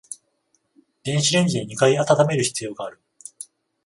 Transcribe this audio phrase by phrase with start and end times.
[1.03, 2.99] 電子レンジで二回温める必要がある